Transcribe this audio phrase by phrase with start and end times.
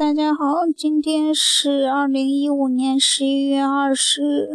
[0.00, 4.48] 大家好，今天是二零一五年十一月二十日，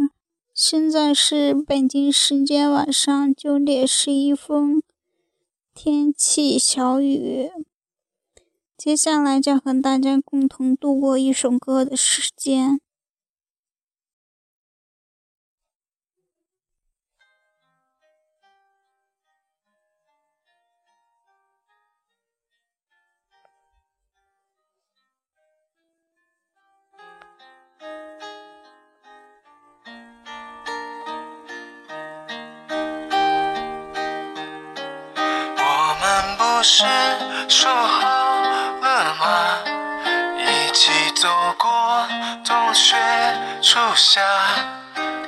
[0.55, 4.81] 现在是北京时间晚上九点十一分，
[5.75, 7.51] 天气小雨。
[8.75, 12.81] 接下来将和大家共同度过一首歌的时间。
[36.55, 36.85] 不是
[37.49, 38.07] 说好
[38.81, 39.57] 了吗？
[40.37, 41.27] 一起走
[41.59, 42.07] 过
[42.45, 42.95] 冬雪
[43.61, 44.21] 初夏，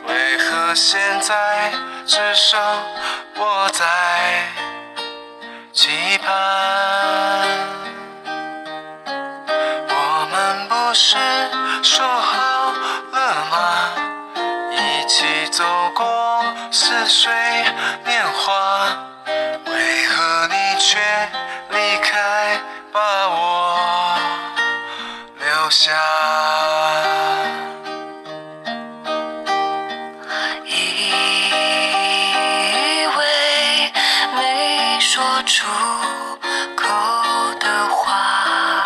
[0.07, 1.69] 为何现在
[2.05, 2.57] 只剩
[3.35, 3.85] 我在
[5.73, 6.29] 期盼？
[9.89, 11.17] 我们不是
[11.83, 12.71] 说好
[13.11, 13.89] 了吗？
[14.71, 17.29] 一起走过似水
[18.05, 18.87] 年华。
[20.89, 20.97] 却
[21.71, 22.57] 离开，
[22.93, 24.17] 把我
[25.37, 25.91] 留下？
[30.63, 31.11] 以
[33.17, 33.91] 为
[34.37, 35.67] 没说出
[36.77, 36.87] 口
[37.59, 38.85] 的话，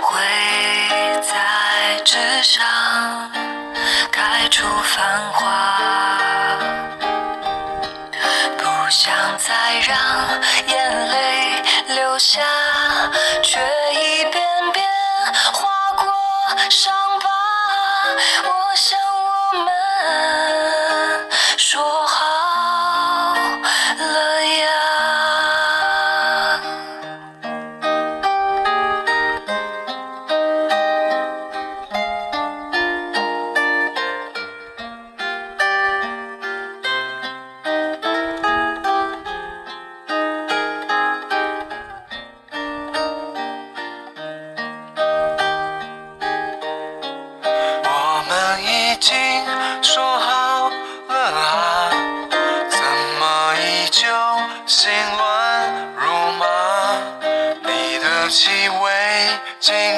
[0.00, 0.14] 会
[1.22, 2.64] 在纸上
[4.12, 6.15] 开出繁华。
[9.06, 9.96] 想再让
[10.66, 11.62] 眼泪
[11.94, 12.42] 流下，
[13.40, 13.60] 却
[13.92, 14.84] 一遍遍
[15.52, 16.12] 划过
[16.68, 17.30] 伤疤。
[18.42, 18.98] 我想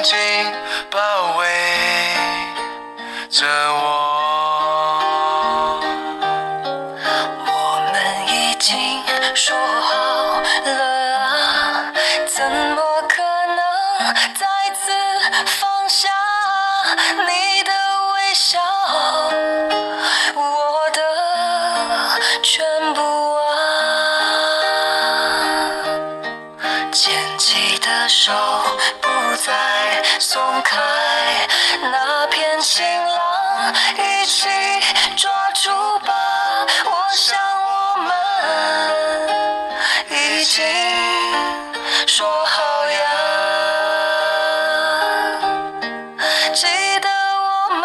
[0.01, 0.17] 紧紧
[0.89, 1.45] 包围
[3.29, 3.88] 着我。
[40.39, 40.63] 已经
[42.07, 43.01] 说好呀，
[46.53, 46.65] 记
[47.01, 47.09] 得
[47.43, 47.83] 我们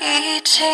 [0.00, 0.66] 已经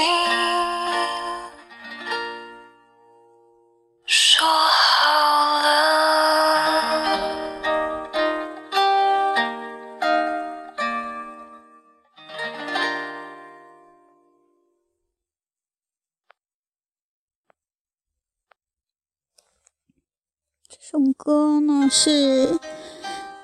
[20.78, 22.60] 这首歌呢是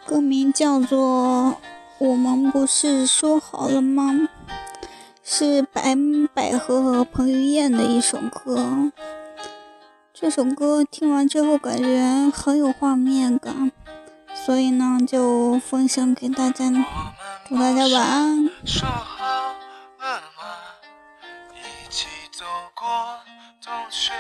[0.05, 0.99] 歌名叫做
[1.99, 4.13] 《我们不是说好了吗》，
[5.25, 5.97] 是白
[6.35, 8.93] 百合和彭于晏的一首歌。
[10.13, 13.73] 这首歌听完之后感觉很有画面感，
[14.35, 16.67] 所以呢就分享给大家，
[17.49, 18.51] 祝大家晚安。
[18.67, 19.25] 说好
[19.99, 20.45] 了吗？
[21.55, 22.45] 一起走
[22.75, 22.87] 过
[23.65, 24.13] 冬雪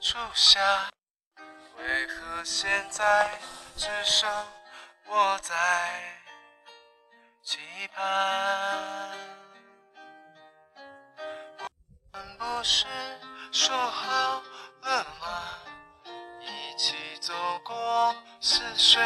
[0.00, 0.60] 初夏，
[2.44, 3.30] 现在
[3.74, 4.30] 只剩
[5.06, 5.54] 我在
[7.42, 7.58] 期
[7.94, 9.16] 盼？
[12.12, 12.84] 我们不是
[13.50, 14.42] 说好
[14.82, 15.42] 了吗？
[16.42, 17.32] 一起走
[17.64, 19.02] 过似水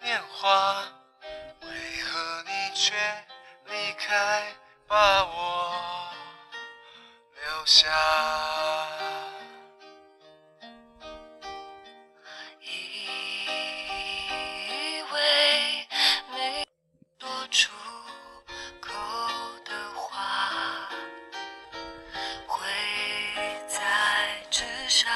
[0.00, 0.84] 年华。
[1.62, 2.94] 为何你却
[3.64, 4.54] 离开，
[4.86, 5.74] 把我
[7.34, 7.88] 留下？
[25.00, 25.10] 上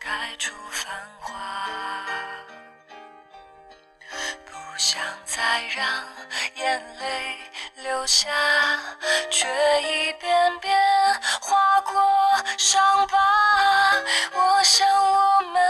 [0.00, 1.68] 开出繁华，
[4.44, 5.86] 不想再让
[6.56, 7.36] 眼泪
[7.84, 8.28] 流下，
[9.30, 9.46] 却
[9.82, 10.76] 一遍遍
[11.40, 12.02] 划过
[12.58, 13.16] 伤疤。
[14.32, 15.61] 我想我们。